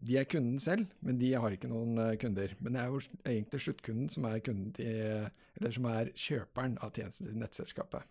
[0.00, 2.54] De er kunden selv, men de har ikke noen eh, kunder.
[2.64, 5.28] Men det er jo egentlig sluttkunden som er, til,
[5.60, 8.06] eller som er kjøperen av tjenesten til nettselskapet.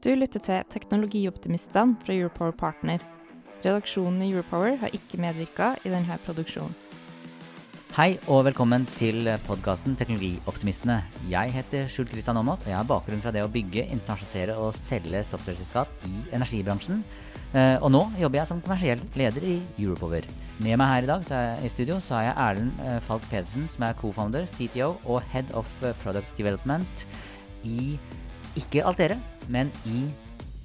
[0.00, 3.04] Du lytter til Teknologioptimistene fra Europower Partner.
[3.60, 6.72] Redaksjonen i Europower har ikke medvirka i denne produksjonen.
[7.90, 11.02] Hei og velkommen til podkasten Teknologioptimistene.
[11.28, 14.72] Jeg heter Skjult Kristian Aamodt, og jeg har bakgrunn fra det å bygge, internasjonalisere og
[14.78, 17.02] selge softwareselskap i energibransjen.
[17.50, 20.26] Eh, og nå jobber jeg som kommersiell leder i Europower.
[20.62, 23.66] Med meg her i dag jeg, i studio så har jeg Erlend eh, Falk Pedersen,
[23.72, 27.06] som er co-founder, CTO og head of eh, product development
[27.66, 27.96] i
[28.60, 29.18] ikke Altere,
[29.50, 30.04] men i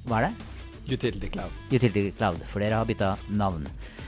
[0.06, 0.52] hva er det?
[0.86, 1.58] Utility Cloud.
[1.72, 3.66] Utility Cloud, for dere har bytta navn.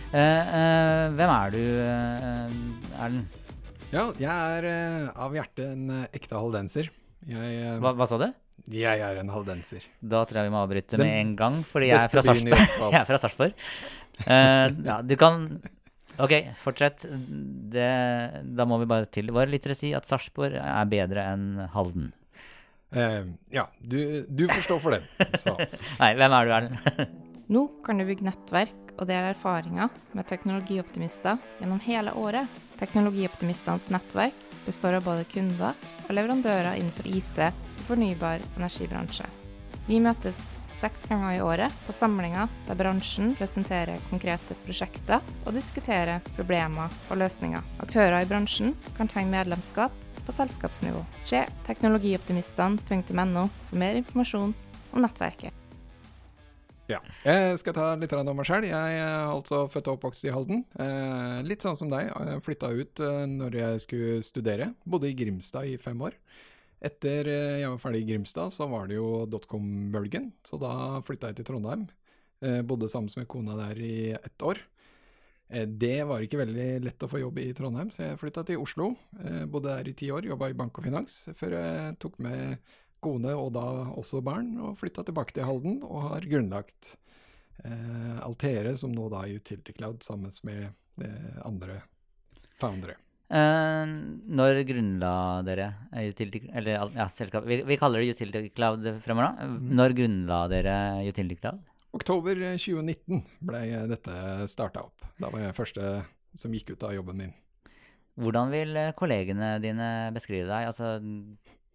[0.08, 3.44] Uh, uh, hvem er du, uh, Erlend?
[3.90, 6.92] Ja, jeg er av hjertet en ekte haldenser.
[7.26, 8.30] Jeg, hva, hva, sa du?
[8.68, 9.86] Jeg er en haldenser.
[10.02, 12.64] Da tror jeg vi må avbryte med en gang, fordi jeg er fra Sarpsborg.
[12.94, 13.68] jeg er fra Sarpsborg.
[14.28, 15.44] ja, du kan
[16.18, 17.06] Ok, fortsett.
[17.70, 17.90] Det,
[18.58, 22.10] da må vi bare til våre lyttere si at Sarpsborg er bedre enn Halden.
[23.54, 25.06] ja, du, du får stå for den.
[26.02, 27.16] Nei, hvem er du, Erlend?
[27.54, 32.50] Nå kan du bygge nettverk og dele erfaringer med teknologioptimister gjennom hele året.
[32.82, 39.28] Teknologioptimistenes nettverk består av både kunder og leverandører innenfor IT fornybar energibransje.
[39.88, 46.20] Vi møtes seks ganger i året på samlinger der bransjen presenterer konkrete prosjekter og diskuterer
[46.36, 47.64] problemer og løsninger.
[47.84, 49.96] Aktører i bransjen kan tegne medlemskap
[50.28, 51.06] på selskapsnivå.
[51.30, 54.52] Se teknologioptimistene.no for mer informasjon
[54.92, 55.56] om nettverket.
[56.88, 57.00] Ja.
[57.24, 58.68] Jeg skal ta litt om meg sjøl.
[58.68, 60.64] Jeg er altså født og oppvokst i Halden.
[60.80, 62.08] Eh, litt sånn som deg.
[62.08, 64.70] Jeg flytta ut eh, når jeg skulle studere.
[64.88, 66.16] Bodde i Grimstad i fem år.
[66.78, 70.32] Etter eh, jeg var ferdig i Grimstad, så var det jo dotcom-bølgen.
[70.46, 71.88] Så da flytta jeg til Trondheim.
[72.46, 74.62] Eh, bodde sammen med kona der i ett år.
[75.50, 78.62] Eh, det var ikke veldig lett å få jobb i Trondheim, så jeg flytta til
[78.62, 78.92] Oslo.
[79.50, 83.34] Bodde der i ti år, jobba i bank og finans, før jeg tok med kone
[83.38, 83.66] og da
[83.98, 86.96] også barn, og flytta tilbake til Halden og har grunnlagt
[88.22, 91.82] Altere, som nå da er Utility Cloud, sammen med andre
[92.62, 93.00] foundere.
[93.28, 93.84] Uh,
[94.40, 95.72] når grunnla dere
[96.08, 97.50] Utility, eller, ja, selskapet?
[97.50, 99.50] vi, vi, kaller det Utility Cloud fremover, da.
[99.50, 99.74] Mm.
[99.80, 100.78] Når grunnla dere
[101.08, 101.60] Utility Cloud?
[101.98, 105.08] Oktober 2019 ble dette starta opp.
[105.20, 105.92] Da var jeg første
[106.38, 107.36] som gikk ut av jobben min.
[108.18, 110.70] Hvordan vil kollegene dine beskrive deg?
[110.70, 111.67] Altså, Eh,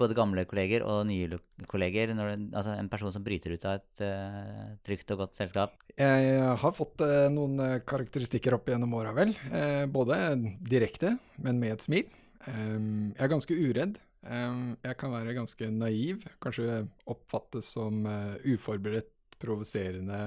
[0.00, 1.38] både gamle kolleger og nye
[1.70, 5.76] kolleger, det, altså en person som bryter ut av et uh, trygt og godt selskap?
[6.00, 9.34] Jeg har fått uh, noen karakteristikker opp gjennom åra, vel.
[9.52, 10.18] Uh, både
[10.64, 12.12] direkte, men med et smil.
[12.46, 13.98] Um, jeg er ganske uredd.
[14.20, 18.04] Um, jeg kan være ganske naiv, kanskje oppfattes som
[18.44, 20.26] uforberedt, provoserende,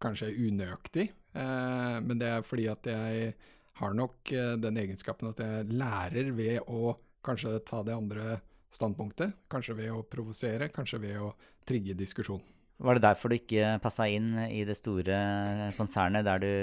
[0.00, 1.06] kanskje unøyaktig.
[1.32, 3.32] men det er fordi at jeg
[3.80, 6.92] har nok den egenskapen at jeg lærer ved å
[7.24, 8.38] Kanskje ta det andre
[8.74, 9.34] standpunktet.
[9.50, 11.32] Kanskje ved å provosere, kanskje ved å
[11.66, 12.42] trigge diskusjon.
[12.84, 15.16] Var det derfor du ikke passa inn i det store
[15.78, 16.54] konsernet der du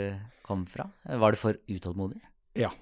[0.45, 0.89] kom fra?
[1.07, 2.19] Var du for utålmodig?
[2.59, 2.73] Ja,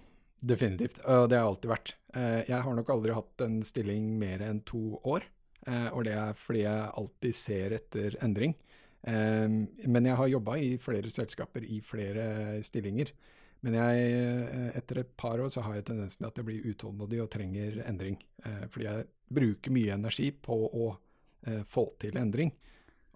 [0.42, 0.98] definitivt.
[1.06, 1.94] Og det har jeg alltid vært.
[2.18, 5.28] Eh, jeg har nok aldri hatt en stilling mer enn to år.
[5.68, 8.58] Eh, og det er fordi jeg alltid ser etter endring.
[9.06, 9.46] Eh,
[9.86, 12.26] men jeg har jobba i flere selskaper i flere
[12.66, 13.14] stillinger.
[13.66, 14.04] Men jeg,
[14.48, 17.30] eh, etter et par år så har jeg tendensen til at jeg blir utålmodig og
[17.34, 18.16] trenger endring.
[18.46, 19.08] Eh, fordi jeg
[19.40, 20.90] bruker mye energi på å
[21.48, 22.54] eh, få til endring.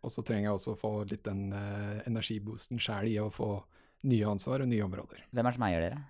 [0.04, 3.54] Og så trenger jeg også å få litt den energiboosten sjæl i å få
[4.12, 5.22] nye ansvar og nye områder.
[5.32, 6.02] Hvem er det som eier dere?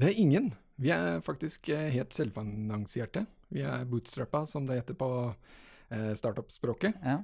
[0.00, 0.46] Det er ingen.
[0.80, 3.26] Vi er faktisk helt selvfinansierte.
[3.52, 6.96] Vi er bootstrappa, som det heter på eh, startup-språket.
[7.04, 7.18] Ja.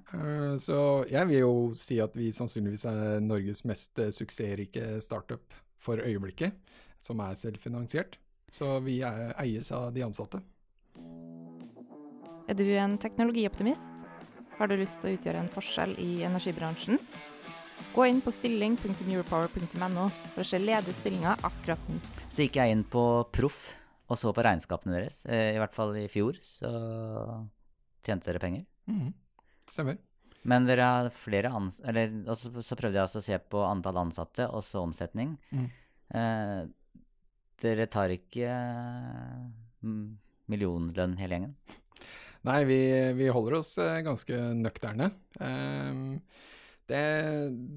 [0.61, 0.77] Så
[1.09, 6.57] jeg vil jo si at vi sannsynligvis er Norges mest suksessrike startup for øyeblikket,
[7.01, 8.19] som er selvfinansiert.
[8.53, 10.43] Så vi er, eies av de ansatte.
[12.51, 14.07] Er du en teknologioptimist?
[14.59, 16.99] Har du lyst til å utgjøre en forskjell i energibransjen?
[17.95, 21.97] Gå inn på stilling.europower.no for å se ledige stillinger akkurat nå.
[22.29, 23.63] Så gikk jeg inn på Proff
[24.11, 25.23] og så på regnskapene deres.
[25.31, 26.71] Eh, I hvert fall i fjor så
[28.05, 28.67] tjente dere penger.
[28.91, 29.13] Mm,
[29.71, 29.99] stemmer.
[30.49, 31.81] Men dere har flere ans...
[31.85, 35.35] Eller og så, så prøvde jeg altså å se på antall ansatte, og så omsetning.
[35.53, 35.67] Mm.
[36.17, 36.61] Eh,
[37.61, 38.49] dere tar ikke
[39.85, 40.05] mm,
[40.51, 41.55] millionlønn hele gjengen?
[42.49, 42.81] Nei, vi,
[43.19, 45.11] vi holder oss eh, ganske nøkterne.
[45.45, 46.07] Ehm,
[46.89, 47.03] det,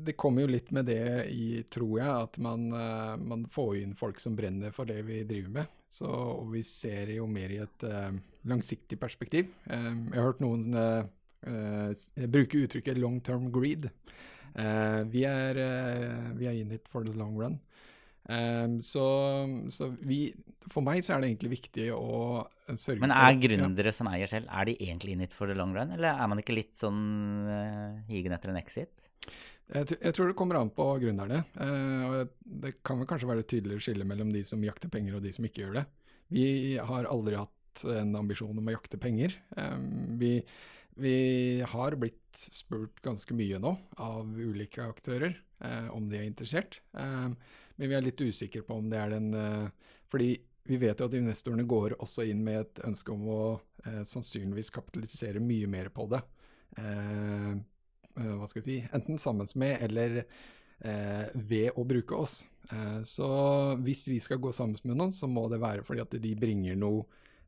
[0.08, 3.98] det kommer jo litt med det i, tror jeg, at man, eh, man får inn
[4.00, 5.74] folk som brenner for det vi driver med.
[5.84, 8.16] Så, og vi ser jo mer i et eh,
[8.50, 9.52] langsiktig perspektiv.
[9.68, 11.12] Ehm, jeg har hørt noen eh, eh,
[11.44, 13.90] bruke uttrykket 'long term greed'.
[14.54, 17.60] Eh, vi, er, eh, vi er in it for the long run.
[18.24, 19.04] Um, så,
[19.68, 20.30] så vi
[20.72, 23.34] For meg så er det egentlig viktig å sørge Men for er
[23.84, 23.92] ja.
[23.92, 26.40] som eier selv, er de egentlig in it for the long run, eller er man
[26.40, 27.02] ikke litt sånn
[27.50, 28.94] uh, higen etter en exit?
[29.74, 31.42] Jeg, jeg tror det kommer an på gründerne.
[31.58, 32.24] Uh,
[32.64, 35.34] det kan vel kanskje være et tydeligere skille mellom de som jakter penger og de
[35.36, 35.86] som ikke gjør det.
[36.32, 36.48] Vi
[36.80, 39.36] har aldri hatt en ambisjon om å jakte penger.
[39.58, 40.38] Um, vi,
[40.96, 46.82] vi har blitt spurt ganske mye nå av ulike aktører eh, om de er interessert.
[46.94, 47.30] Eh,
[47.76, 50.36] men vi er litt usikre på om det er den eh, Fordi
[50.70, 53.44] vi vet jo at investorene går også inn med et ønske om å
[53.86, 56.22] eh, sannsynligvis kapitalisere mye mer på det.
[56.80, 60.24] Eh, eh, hva skal jeg si, enten sammen med eller
[60.84, 62.42] ved å bruke oss.
[63.08, 63.28] Så
[63.86, 66.76] hvis vi skal gå sammen med noen, så må det være fordi at de bringer
[66.76, 67.06] noe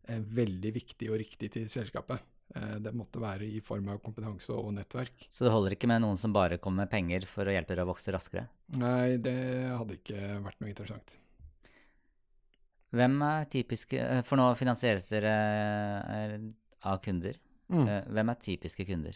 [0.08, 2.24] veldig viktig og riktig til selskapet.
[2.56, 5.28] Eh, det måtte være i form av kompetanse og nettverk.
[5.30, 7.84] Så det holder ikke med noen som bare kommer med penger for å hjelpe dere
[7.84, 8.48] å vokse raskere?
[8.80, 9.36] Nei, det
[9.76, 11.18] hadde ikke vært noe interessant.
[12.96, 15.36] Hvem er typiske eh, For nå finansieres dere
[16.16, 16.38] eh,
[16.86, 17.40] av kunder.
[17.74, 17.88] Mm.
[18.14, 19.16] Hvem er typiske kunder?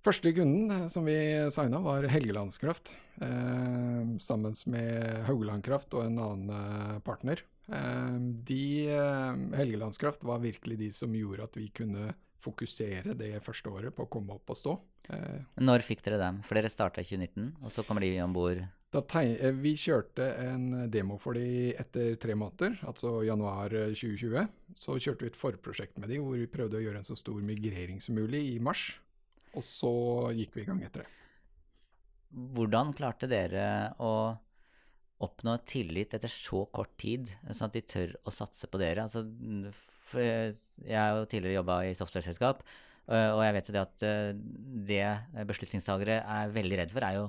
[0.00, 1.18] Første kunden som vi
[1.52, 2.94] signa, var Helgelandskraft.
[3.20, 7.44] Eh, sammen med Hauglandkraft og en annen partner.
[7.70, 8.18] Eh,
[8.50, 13.94] de, eh, Helgelandskraft var virkelig de som gjorde at vi kunne fokusere det første året
[13.94, 14.76] på å komme opp og stå.
[15.12, 16.42] Eh, Når fikk dere dem?
[16.46, 20.90] For dere starta i 2019, og så kommer de om bord eh, vi kjørte en
[20.90, 24.48] demo for de etter tre måneder, altså januar eh, 2020.
[24.74, 27.40] Så kjørte vi et forprosjekt med de, hvor vi prøvde å gjøre en så stor
[27.44, 28.96] migrering som mulig i mars.
[29.54, 29.94] Og så
[30.34, 31.10] gikk vi i gang etter det.
[32.30, 33.64] Hvordan klarte dere
[33.98, 34.12] å
[35.20, 39.04] oppnå tillit etter så kort tid, sånn at de tør å satse på dere?
[39.04, 39.24] Altså,
[40.14, 42.62] jeg har jo tidligere jobba i software-selskap,
[43.10, 44.30] øh, og jeg vet jo det at øh,
[44.88, 47.26] det beslutningstagere er veldig redd for, er jo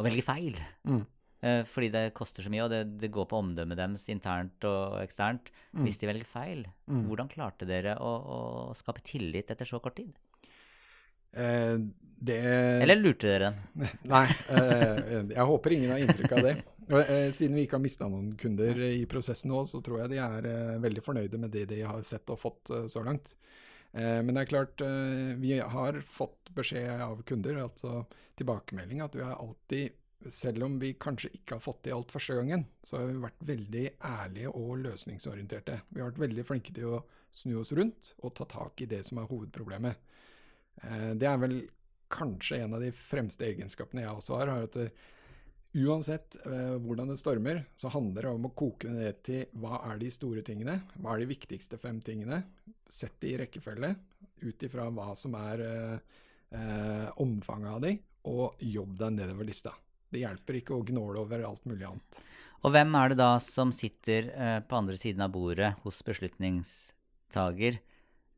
[0.00, 0.56] å velge feil.
[0.88, 1.02] Mm.
[1.42, 5.00] Eh, Fordi det koster så mye, og det, det går på omdømmet deres internt og
[5.02, 5.86] eksternt Mm.
[5.86, 6.66] hvis de velger feil.
[6.84, 7.06] Mm.
[7.08, 8.38] Hvordan klarte dere å, å
[8.76, 10.10] skape tillit etter så kort tid?
[11.32, 11.76] Eh,
[12.22, 12.38] det
[12.82, 13.88] Eller lurte dere den?
[14.12, 16.52] Nei, eh, jeg håper ingen har inntrykk av det.
[16.92, 20.20] Eh, siden vi ikke har mista noen kunder i prosessen nå, så tror jeg de
[20.22, 23.34] er eh, veldig fornøyde med det de har sett og fått så langt.
[23.92, 24.82] Men det er klart,
[25.36, 28.06] vi har fått beskjed av kunder, altså
[28.40, 32.38] tilbakemelding, at vi har alltid selv om vi kanskje ikke har fått til alt første
[32.38, 35.80] gangen, så har vi vært veldig ærlige og løsningsorienterte.
[35.90, 37.02] Vi har vært veldig flinke til å
[37.34, 40.00] snu oss rundt og ta tak i det som er hovedproblemet.
[40.80, 41.58] Eh, Det er vel
[42.12, 44.48] kanskje en av de fremste egenskapene jeg også har.
[44.48, 44.92] er at det,
[45.72, 49.78] Uansett eh, hvordan det stormer, så handler det om å koke det ned til hva
[49.88, 50.82] er de store tingene?
[51.00, 52.42] Hva er de viktigste fem tingene?
[52.84, 53.94] Sett det i rekkefølge
[54.42, 56.18] ut ifra hva som er eh,
[56.58, 57.94] eh, omfanget av de,
[58.28, 59.72] og jobb deg nedover lista.
[60.12, 62.20] Det hjelper ikke å gnåle over alt mulig annet.
[62.62, 67.80] Og hvem er det da som sitter eh, på andre siden av bordet hos beslutningstager?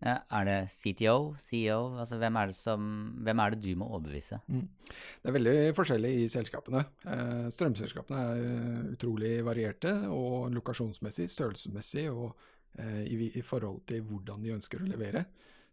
[0.05, 1.95] Er det CTO, CEO?
[2.03, 2.89] Altså hvem er det, som,
[3.25, 4.41] hvem er det du må overbevise?
[4.49, 6.83] Det er veldig forskjellig i selskapene.
[7.09, 12.35] Eh, strømselskapene er eh, utrolig varierte, og lokasjonsmessig, størrelsesmessig og
[12.83, 15.25] eh, i forhold til hvordan de ønsker å levere.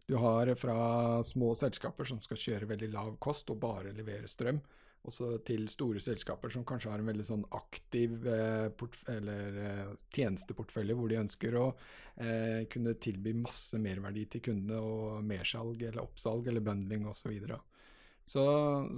[0.08, 0.76] Du har fra
[1.26, 4.62] små selskaper som skal kjøre veldig lav kost og bare levere strøm,
[5.08, 10.96] også til store selskaper som kanskje har en veldig sånn aktiv eh, eller, eh, tjenesteportfølje,
[10.98, 16.50] hvor de ønsker å eh, kunne tilby masse merverdi til kundene, og mersalg eller oppsalg
[16.52, 17.34] eller bundling osv.
[18.22, 18.42] Så,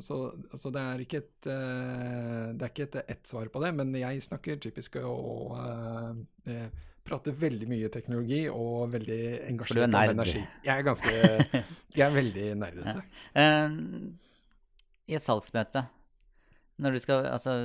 [0.04, 0.16] så
[0.52, 3.94] så, det er ikke et eh, det er ikke et ett svar på det, men
[3.96, 6.10] jeg snakker typisk og eh,
[6.52, 10.44] eh, prater veldig mye teknologi og veldig er engasjert om energi.
[10.64, 11.14] Jeg er ganske
[11.96, 13.08] Jeg er veldig nerdete.
[13.40, 13.80] Eh,
[15.10, 15.84] I et salgsmøte,
[16.80, 17.56] når du skal Altså,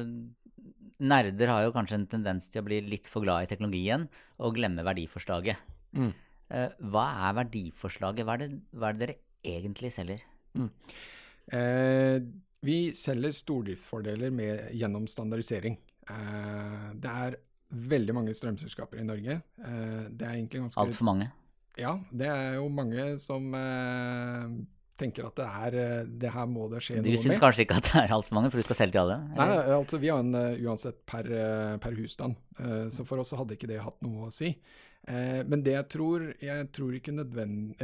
[0.99, 4.57] nerder har jo kanskje en tendens til å bli litt for glad i teknologien og
[4.57, 5.61] glemme verdiforslaget.
[5.95, 6.11] Mm.
[6.49, 8.25] Eh, hva er verdiforslaget?
[8.27, 9.17] Hva er, det, hva er det dere
[9.55, 10.25] egentlig selger?
[11.49, 12.17] Eh,
[12.65, 15.77] vi selger stordriftsfordeler med, gjennom standardisering.
[16.09, 17.37] Eh, det er
[17.69, 19.39] veldig mange strømselskaper i Norge.
[19.61, 21.29] Eh, det er egentlig ganske Altfor mange.
[21.79, 24.57] Ja, det er jo mange som eh,
[24.99, 27.15] tenker at det er eh, Det her må det skje noe med.
[27.15, 29.17] Du syns kanskje ikke at det er altfor mange, for du skal selge til alle?
[29.31, 29.55] Eller?
[29.55, 32.37] nei, altså vi har en eh, uansett per, eh, per husstand,
[32.91, 34.51] så for oss hadde ikke det hatt noe å si.
[35.09, 37.77] Men det jeg tror Jeg tror ikke nødvendig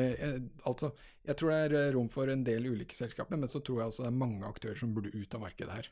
[0.68, 0.90] Altså,
[1.24, 4.04] jeg tror det er rom for en del ulike selskaper, men så tror jeg også
[4.04, 5.90] det er mange aktører som burde ut av markedet her.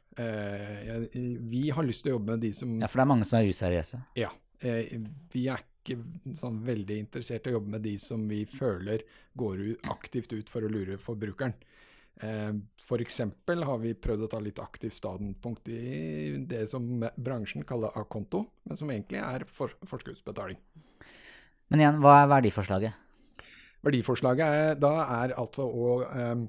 [1.48, 3.40] Vi har lyst til å jobbe med de som Ja, for det er mange som
[3.40, 4.02] er useriøse.
[4.20, 4.34] Ja.
[4.60, 9.04] Vi er ikke sånn veldig interessert i å jobbe med de som vi føler
[9.40, 11.56] går aktivt ut for å lure forbrukeren.
[12.14, 12.86] F.eks.
[12.86, 16.86] for eksempel har vi prøvd å ta litt aktivt standpunkt i det som
[17.18, 20.60] bransjen kaller a-konto, men som egentlig er for forskuddsbetaling.
[21.74, 23.00] Men igjen, hva er verdiforslaget?
[23.84, 26.44] Verdiforslaget er, da er altså å eh,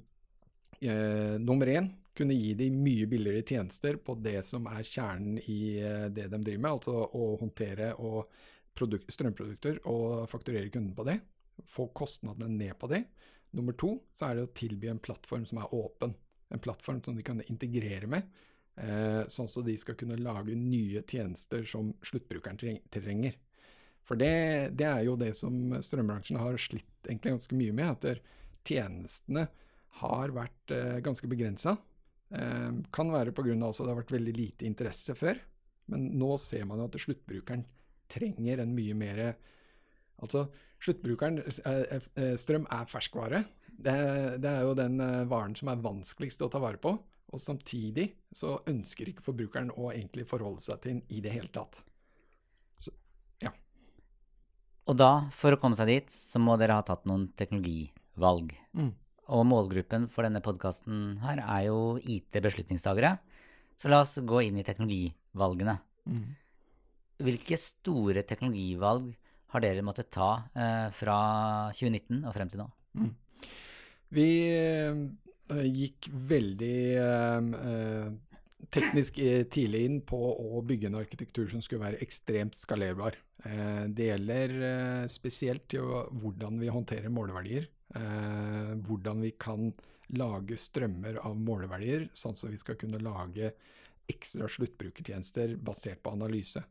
[0.84, 5.60] eh, nummer én kunne gi de mye billigere tjenester på det som er kjernen i
[5.80, 8.28] eh, det de driver med, altså å håndtere og
[8.78, 11.18] produk- strømprodukter og fakturere kunden på det.
[11.70, 13.04] Få kostnadene ned på det.
[13.54, 16.14] Nummer to så er det å tilby en plattform som er åpen.
[16.50, 18.26] En plattform som de kan integrere med,
[18.76, 22.58] eh, sånn at de skal kunne lage nye tjenester som sluttbrukeren
[22.90, 23.34] trenger.
[24.04, 28.20] For det, det er jo det som strømbransjen har slitt egentlig ganske mye med, at
[28.64, 29.46] tjenestene
[30.02, 31.76] har vært eh, ganske begrensa.
[32.34, 33.54] Eh, kan være pga.
[33.54, 35.38] at det har vært veldig lite interesse før,
[35.92, 37.64] men nå ser man at sluttbrukeren
[38.10, 39.26] trenger en mye mer
[40.22, 40.44] Altså,
[40.80, 43.40] sluttbrukeren eh, eh, Strøm er ferskvare.
[43.66, 43.94] Det,
[44.40, 46.94] det er jo den eh, varen som er vanskeligst å ta vare på.
[47.34, 51.50] Og samtidig så ønsker ikke forbrukeren å egentlig forholde seg til den i det hele
[51.52, 51.82] tatt.
[54.84, 58.52] Og da, for å komme seg dit, så må dere ha tatt noen teknologivalg.
[58.76, 58.90] Mm.
[59.32, 63.14] Og målgruppen for denne podkasten her er jo IT-beslutningstagere.
[63.80, 65.78] Så la oss gå inn i teknologivalgene.
[67.22, 69.12] Hvilke store teknologivalg
[69.54, 71.18] har dere måttet ta eh, fra
[71.76, 72.66] 2019 og frem til nå?
[74.14, 74.98] Vi eh,
[75.74, 78.08] gikk veldig eh, eh,
[78.74, 83.18] teknisk eh, tidlig inn på å bygge en arkitektur som skulle være ekstremt skalerbar.
[83.44, 84.56] Eh, det gjelder
[85.12, 87.70] spesielt hvordan vi håndterer måleverdier.
[87.94, 89.68] Hvordan vi kan
[90.18, 93.52] lage strømmer av måleverdier, sånn at vi skal kunne lage
[94.10, 96.64] ekstra sluttbrukertjenester basert på analyse.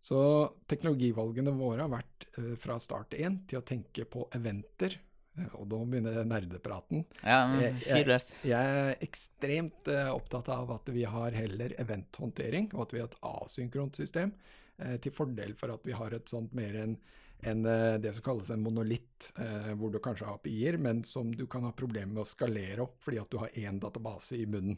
[0.00, 4.94] Så teknologivalgene våre har vært eh, fra start én til å tenke på eventer.
[5.38, 7.04] Eh, Og da begynner nerdepraten.
[7.24, 8.04] Ja, men Jeg-
[8.44, 13.06] Jeg er ekstremt eh, opptatt av at vi har heller eventhåndtering, og at vi har
[13.08, 14.32] et asynkront system,
[14.78, 16.96] eh, til fordel for at vi har et sånt mer enn
[17.44, 21.30] en, eh, det som kalles en monolitt, eh, hvor du kanskje har API-er, men som
[21.32, 24.44] du kan ha problemer med å skalere opp fordi at du har én database i
[24.44, 24.76] bunnen.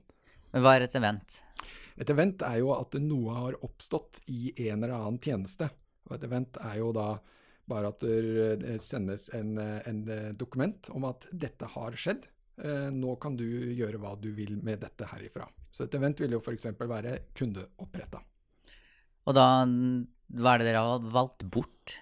[0.52, 1.40] Men hva er et event?
[2.00, 5.68] Et event er jo at noe har oppstått i en eller annen tjeneste.
[6.08, 7.12] Og et event er jo da
[7.70, 10.00] bare at det sendes en, en
[10.34, 12.24] dokument om at dette har skjedd.
[12.64, 15.46] Eh, Nå kan du gjøre hva du vil med dette herifra.
[15.70, 16.66] Så et event vil jo f.eks.
[16.80, 18.24] være kundeoppretta.
[19.28, 21.98] Og da, hva er det dere har valgt bort?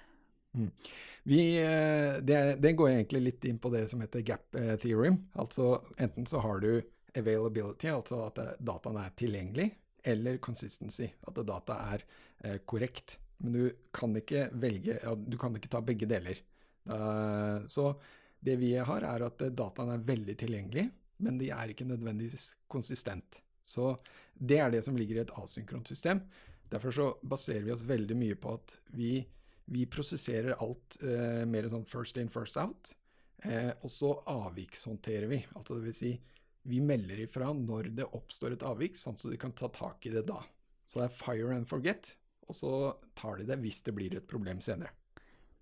[1.28, 5.19] Vi, eh, det, det går egentlig litt inn på det som heter gap eh, theorem.
[5.37, 6.71] Altså enten så har du
[7.19, 9.69] availability, altså at eh, dataen er tilgjengelig,
[10.05, 12.05] eller consistency, at data er
[12.45, 13.19] eh, korrekt.
[13.38, 13.64] Men du
[13.95, 16.40] kan ikke velge, du kan ikke ta begge deler.
[17.69, 17.93] Så
[18.40, 20.87] det vi har er at eh, dataen er veldig tilgjengelig,
[21.25, 23.40] men de er ikke nødvendigvis konsistent.
[23.67, 23.97] Så
[24.33, 26.23] det er det som ligger i et asynkront system.
[26.71, 29.19] Derfor så baserer vi oss veldig mye på at vi,
[29.73, 32.93] vi prosesserer alt eh, mer sånn first in, first out.
[33.43, 35.43] Eh, og så avvikshåndterer vi.
[35.57, 36.12] Altså det vil si,
[36.69, 40.12] vi melder ifra når det oppstår et avvik, sånn at de kan ta tak i
[40.15, 40.41] det da.
[40.88, 42.15] Så det er fire and forget,
[42.49, 42.73] og så
[43.19, 44.95] tar de det hvis det blir et problem senere.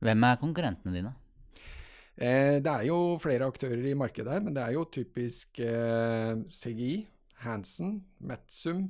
[0.05, 1.15] Hvem er konkurrentene dine?
[2.17, 6.33] Eh, det er jo flere aktører i markedet her, men det er jo typisk eh,
[6.49, 6.95] CGI,
[7.45, 8.87] Hansen, Metsum.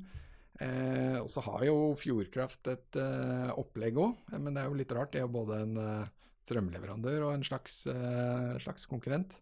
[0.62, 4.94] Eh, og så har jo Fjordkraft et eh, opplegg òg, men det er jo litt
[4.96, 5.12] rart.
[5.12, 6.12] Det er jo både en eh,
[6.46, 7.82] strømleverandør og en slags,
[8.62, 9.34] slags konkurrent.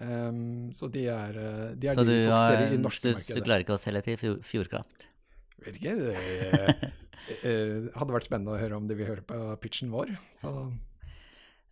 [0.00, 3.44] Em, så de er, eh, de, er Så de du, har, i norske så du
[3.44, 5.08] klarer ikke å selge til Fjord- Fjordkraft?
[5.66, 5.92] Vet ikke.
[6.00, 6.14] Det
[7.48, 10.16] eh, hadde vært spennende å høre om de vil høre på pitchen vår.
[10.38, 10.54] Så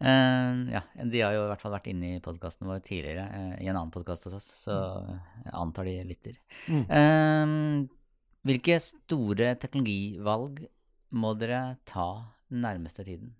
[0.01, 3.57] Uh, ja, de har jo i hvert fall vært inne i podkasten vår tidligere, uh,
[3.61, 4.77] i en annen podkast hos oss, så
[5.45, 6.39] jeg antar de lytter.
[6.73, 6.87] Mm.
[6.89, 8.15] Uh,
[8.49, 10.63] hvilke store teknologivalg
[11.21, 12.07] må dere ta
[12.49, 13.35] den nærmeste tiden?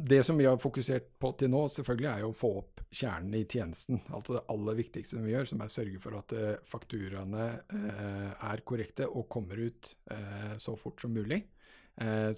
[0.00, 3.34] Det som vi har fokusert på til nå, selvfølgelig er jo å få opp kjernen
[3.34, 3.98] i tjenesten.
[4.14, 8.28] Altså det aller viktigste vi gjør, som er å sørge for at eh, fakturaene eh,
[8.52, 11.42] er korrekte og kommer ut eh, så fort som mulig.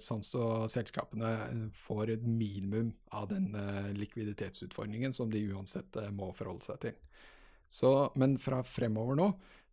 [0.01, 1.29] Sånn så selskapene
[1.77, 3.51] får et minimum av den
[3.93, 6.95] likviditetsutfordringen som de uansett må forholde seg til.
[7.69, 9.27] Så, men fra fremover nå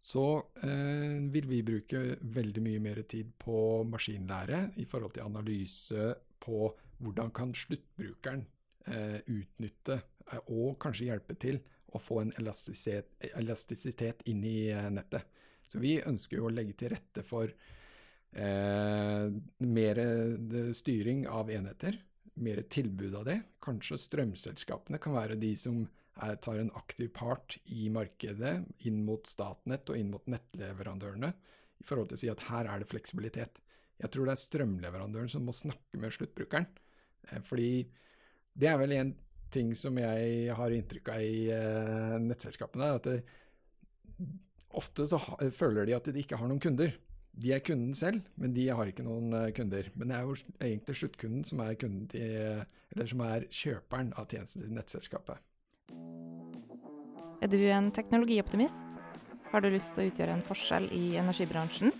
[0.09, 0.27] så
[0.63, 6.69] eh, vil vi bruke veldig mye mer tid på maskinlære i forhold til analyse på
[7.03, 8.45] hvordan kan sluttbrukeren
[8.87, 11.61] eh, utnytte eh, og kanskje hjelpe til
[11.95, 15.29] å få en elastisitet, elastisitet inn i eh, nettet.
[15.69, 19.27] Så vi ønsker jo å legge til rette for eh,
[19.69, 22.01] mer eh, styring av enheter,
[22.39, 23.39] mer tilbud av det.
[23.65, 25.83] Kanskje strømselskapene kan være de som
[26.23, 31.33] er, tar en aktiv part i markedet inn mot Statnett og inn mot nettleverandørene,
[31.79, 33.61] i forhold til å si at her er det fleksibilitet.
[33.99, 36.69] Jeg tror det er strømleverandøren som må snakke med sluttbrukeren.
[37.27, 37.73] Eh, fordi
[38.59, 39.13] det er vel en
[39.53, 43.19] ting som jeg har inntrykk av i eh, nettselskapene, at det,
[44.79, 45.21] ofte så
[45.55, 46.93] føler de at de ikke har noen kunder.
[47.39, 49.91] De er kunden selv, men de har ikke noen eh, kunder.
[49.95, 54.75] Men det er jo egentlig sluttkunden som er, til, som er kjøperen av tjenesten til
[54.77, 55.45] nettselskapet.
[57.39, 58.99] Er du en teknologioptimist?
[59.53, 61.95] Har du lyst til å utgjøre en forskjell i energibransjen?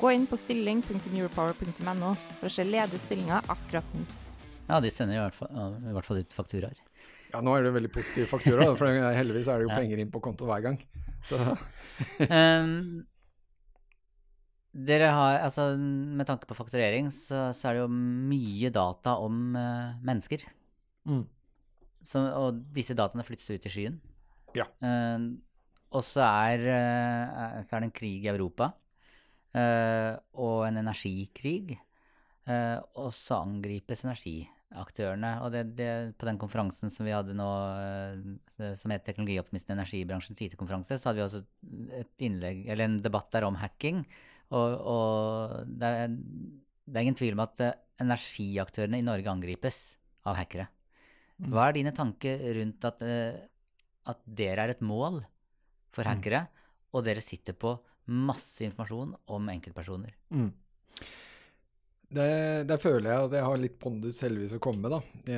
[0.00, 4.06] Gå inn på stilling.europower.no for å se ledige stillinger akkurat nå.
[4.70, 5.50] Ja, de sender i hvert fall,
[5.82, 6.78] i hvert fall ut fakturaer.
[7.30, 10.22] Ja, nå er det veldig positive fakturaer, for heldigvis er det jo penger inn på
[10.22, 10.78] konto hver gang.
[12.26, 12.72] um,
[14.90, 17.90] dere har, altså Med tanke på fakturering, så, så er det jo
[18.32, 20.46] mye data om uh, mennesker.
[21.10, 21.24] Mm.
[22.06, 24.00] Så, og disse dataene flyttes ut i skyen.
[24.56, 24.66] Ja.
[24.82, 25.36] Uh,
[25.90, 28.72] og så er, uh, så er, det en krig i Europa.
[29.54, 31.78] Og en energikrig.
[32.94, 34.04] og så angripes
[34.70, 35.32] energiaktørene.
[35.44, 37.48] Og det, det, på den konferansen som vi hadde nå,
[37.82, 41.42] eh, som het Teknologioptimisten energibransjens IT-konferanse, så hadde vi også
[41.98, 44.04] et innlegg, eller en debatt der om hacking.
[44.50, 49.82] Og, og det, er, det, er, ingen tvil om at eh, energiaktørene i Norge angripes
[50.26, 50.66] av hackere.
[51.40, 51.52] Mm.
[51.52, 53.36] Hva er dine tanker rundt at, eh,
[54.10, 55.22] at dere er et mål
[55.94, 56.10] for mm.
[56.10, 56.44] hackere,
[56.90, 57.76] og dere sitter på
[58.10, 60.14] masse informasjon om enkeltpersoner?
[60.34, 60.50] Mm.
[62.10, 62.30] Det,
[62.66, 65.34] det, føler jeg at jeg har litt pondus heldigvis å komme med, da.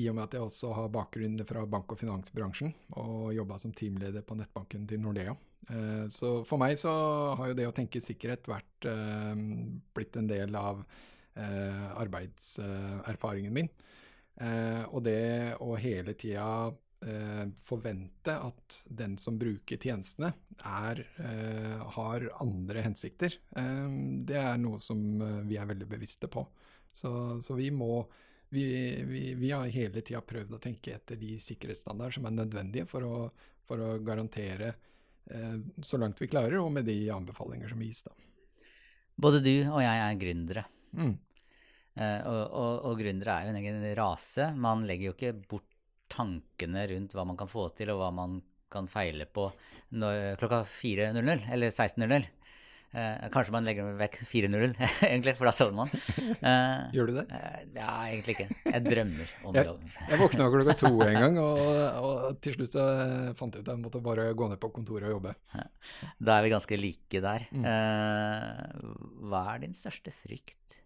[0.00, 3.74] I og med at jeg også har bakgrunn fra bank- og finansbransjen og jobba som
[3.76, 5.34] teamleder på nettbanken til Nordea.
[5.70, 6.92] Eh, så for meg så
[7.38, 9.34] har jo det å tenke sikkerhet vært eh,
[9.96, 10.80] blitt en del av
[11.36, 13.70] eh, arbeidserfaringen min.
[14.34, 16.42] Og det å hele tida
[17.60, 20.32] forvente at den som bruker tjenestene,
[20.64, 23.34] er, eh, har andre hensikter.
[23.56, 23.88] Eh,
[24.24, 26.46] det er noe som eh, vi er veldig bevisste på.
[26.94, 28.06] Så, så vi må
[28.54, 32.86] vi, vi, vi, har hele tida prøvd å tenke etter de sikkerhetsstandarder som er nødvendige
[32.86, 33.16] for å,
[33.66, 34.68] for å garantere
[35.26, 38.04] eh, så langt vi klarer, og med de anbefalinger som gis.
[38.06, 38.14] da.
[39.14, 40.64] Både du og jeg er gründere.
[40.94, 41.14] Mm.
[41.94, 44.48] Eh, og, og, og, gründere er jo en egen rase.
[44.54, 45.73] Man legger jo ikke bort
[46.14, 48.40] tankene rundt hva man kan få til, og hva man
[48.74, 49.48] kan feile på
[49.94, 52.32] når, klokka 4.00 eller 16.00.
[52.94, 54.74] Eh, kanskje man legger vekk 4.00,
[55.08, 56.02] egentlig, for da sovner man.
[56.30, 57.24] Eh, Gjør du det?
[57.34, 58.58] Eh, ja, egentlig ikke.
[58.68, 59.72] Jeg drømmer om jeg,
[60.12, 61.62] jeg våkna klokka to en gang, og,
[62.06, 62.84] og, til slutt så
[63.34, 65.34] fant jeg ut at jeg måtte bare gå ned på kontoret og jobbe.
[66.22, 67.48] Da er vi ganske like der.
[67.50, 67.66] Mm.
[67.72, 68.94] Eh,
[69.26, 70.78] hva er din største frykt?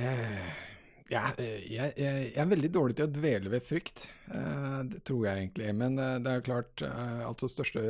[0.00, 0.77] Eh,
[1.08, 5.44] jeg, jeg, jeg, er veldig dårlig til å dvele ved frykt, uh, det tror jeg
[5.44, 5.70] egentlig.
[5.80, 7.82] Men uh, det er klart, uh, altså største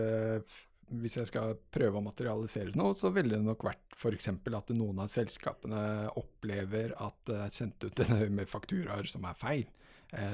[0.89, 4.31] Hvis jeg skal prøve å materialisere noe, så ville det nok vært f.eks.
[4.31, 5.83] at noen av selskapene
[6.17, 9.67] opplever at det er sendt ut en haug med fakturaer som er feil.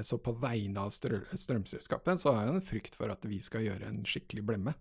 [0.07, 3.88] så på vegne av strømselskapet så har jeg en frykt for at vi skal gjøre
[3.88, 4.75] en skikkelig blemme.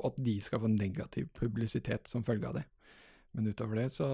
[0.00, 2.64] og at de skal få negativ publisitet som følge av det.
[3.32, 4.08] Men utover det så,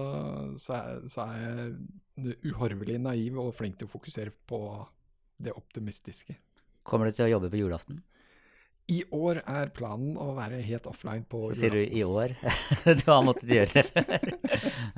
[0.61, 4.59] så, er, så er jeg uhorvelig naiv og flink til å fokusere på
[5.41, 6.37] det optimistiske.
[6.87, 8.01] Kommer du til å jobbe på julaften?
[8.87, 11.59] I år er planen å være helt offline på julaften.
[11.59, 12.37] Sier du i år?
[13.01, 14.29] du har måttet gjøre det før?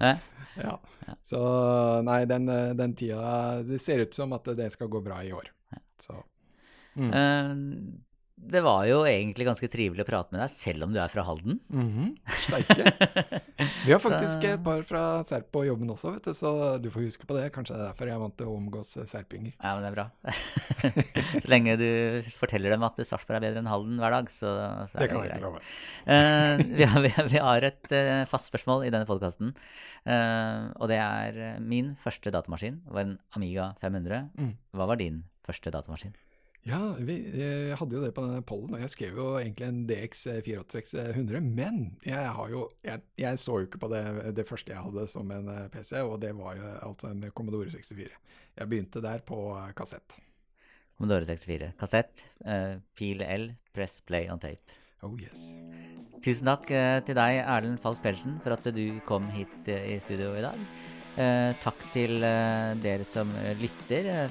[0.65, 0.75] ja.
[1.25, 1.39] Så
[2.05, 2.45] nei, den,
[2.77, 5.49] den, tida Det ser ut som at det skal gå bra i år.
[5.99, 6.19] Så.
[6.99, 7.09] Mm.
[7.09, 8.08] Uh,
[8.39, 11.23] det var jo egentlig ganske trivelig å prate med deg, selv om du er fra
[11.27, 11.59] Halden.
[11.69, 12.09] Mm -hmm.
[12.45, 13.41] Steike.
[13.85, 17.01] Vi har faktisk et par fra Serp på jobben også, vet du, så du får
[17.01, 17.51] huske på det.
[17.53, 19.53] Kanskje det er derfor jeg er vant til å omgås serpinger.
[19.61, 20.09] Ja, men det er bra.
[21.43, 24.55] så lenge du forteller dem at Sarpsborg er bedre enn Halden hver dag, så,
[24.87, 25.59] så er det, det love.
[26.07, 29.53] Uh, vi, har, vi, vi, har, et uh, fast spørsmål i denne podkasten,
[30.07, 34.29] uh, eh, og det er min første datamaskin var en Amiga 500.
[34.39, 34.57] Mm.
[34.71, 36.15] Hva var din første datamaskin?
[36.67, 39.83] Ja, vi jeg hadde jo det på denne pollen, og jeg skrev jo egentlig en
[39.87, 44.03] DX 48600, men jeg har jo Jeg, jeg så jo ikke på det,
[44.35, 47.71] det første jeg hadde som en eh, PC, og det var jo altså en Commodore
[47.71, 48.09] 64.
[48.59, 50.19] Jeg begynte der på eh, kassett.
[50.97, 51.71] Commodore 64.
[51.79, 54.75] Kassett, eh, pil L, press play on tape.
[55.01, 55.53] Oh yes.
[56.19, 56.65] Tusen takk
[57.07, 60.65] til deg, Erlend Falk Pedersen, for at du kom hit i studio i dag.
[61.63, 64.27] Takk til dere som lytter,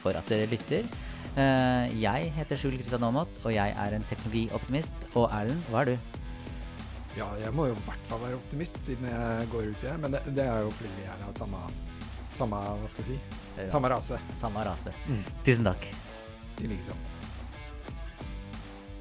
[0.00, 0.88] for at dere lytter.
[1.36, 5.02] Eh, jeg heter Skjul Kristian Aamodt, og jeg er en teknologioptimist.
[5.12, 6.22] Og Erlend, hva er du?
[7.16, 9.96] Ja, jeg må jo i hvert fall være optimist, siden jeg går ut i det,
[10.00, 11.60] men det, det er jo fordi vi er av samme,
[12.36, 13.38] samme Hva skal jeg si?
[13.58, 13.68] Ja.
[13.72, 14.20] Samme rase.
[14.40, 14.92] Samme rase.
[15.08, 15.22] Mm.
[15.44, 15.86] Tusen takk.
[16.56, 17.04] De liksom.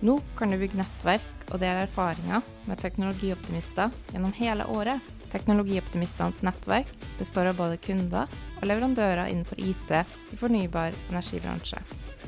[0.03, 5.13] Nå kan du bygge nettverk og dele erfaringer med teknologioptimister gjennom hele året.
[5.31, 11.79] Teknologioptimistenes nettverk består av både kunder og leverandører innenfor IT i fornybar energibransje.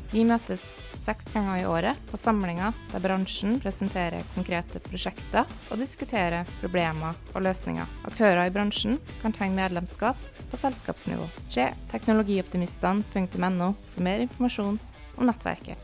[0.07, 0.61] Vi møtes
[0.95, 7.43] seks ganger i året på samlinger der bransjen presenterer konkrete prosjekter og diskuterer problemer og
[7.43, 7.89] løsninger.
[8.07, 11.27] Aktører i bransjen kan tegne medlemskap på selskapsnivå.
[11.51, 14.79] Se teknologioptimistene.no for mer informasjon
[15.17, 15.83] om nettverket.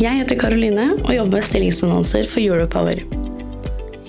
[0.00, 3.19] Jeg heter Karoline og jobber med stillingsannonser for Europower.